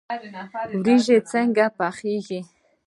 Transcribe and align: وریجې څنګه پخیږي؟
وریجې 0.73 1.17
څنګه 1.31 1.65
پخیږي؟ 1.77 2.39